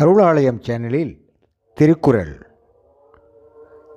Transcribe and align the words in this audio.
அருளாலயம் 0.00 0.58
சேனலில் 0.60 1.12
திருக்குறள். 1.74 2.32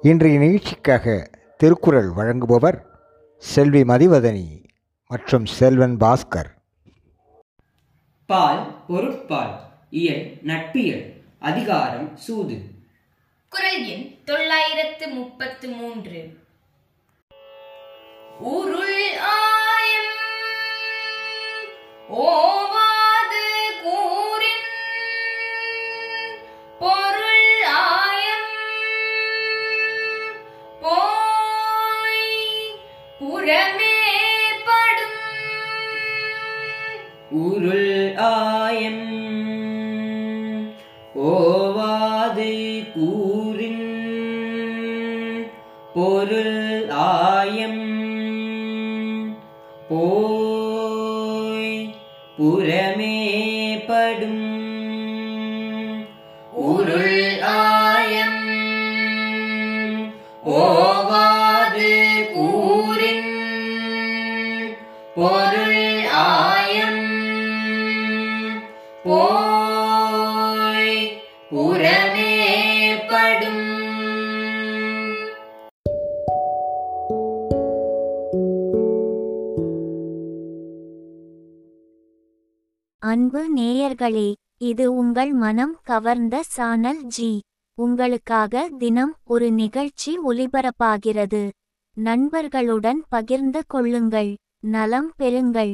இன்றைய 0.02 0.40
நிகழ்ச்சிக்காக 0.40 1.30
திருக்குறள் 1.58 2.08
வழங்குபவர் 2.10 2.78
செல்வி 3.38 3.82
மதிவதனி 3.82 4.46
மற்றும் 5.08 5.46
செல்வன் 5.46 5.98
பாஸ்கர். 5.98 6.50
பால் 8.26 8.64
பொருட்பால் 8.88 9.60
இயல் 9.90 10.24
நட்பியல் 10.44 11.04
அதிகாரம் 11.40 12.18
சூது. 12.18 12.58
குரல் 13.50 13.86
எண் 13.86 14.08
தொள்ளாயிரத்து 14.26 15.08
முப்பத்து 15.08 15.70
மூன்று. 15.70 16.22
உருள் 18.40 19.04
ஆயம் 19.18 20.14
ஓவாது 22.10 22.59
உரமே 33.50 33.98
படும். 34.66 35.22
உருள் 37.30 38.18
ஆயம். 38.18 39.08
ஓவாது 41.16 42.92
கூறின் 42.92 43.88
பொருள் 45.94 46.90
ஆயம். 46.90 47.88
போய் 49.90 51.96
புறமே 52.38 53.84
படும். 53.88 54.69
பொருள் 65.20 66.06
ஆயம். 66.14 67.08
போய் 69.04 69.58
அன்பு 83.00 83.54
நேயர்களே 83.56 84.34
இது 84.58 84.94
உங்கள் 84.94 85.32
மனம் 85.34 85.78
கவர்ந்த 85.84 86.44
சானல் 86.44 87.04
ஜி. 87.04 87.42
உங்களுக்காக 87.76 88.70
தினம் 88.78 89.16
ஒரு 89.24 89.52
நிகழ்ச்சி 89.52 90.18
ஒலிபரப்பாகிறது 90.28 91.50
நண்பர்களுடன் 91.94 93.04
பகிர்ந்து 93.10 93.64
கொள்ளுங்கள். 93.68 94.36
நலம் 94.64 95.14
பெறுங்கள். 95.18 95.74